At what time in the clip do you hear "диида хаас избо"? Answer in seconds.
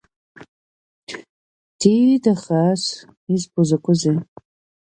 1.79-3.61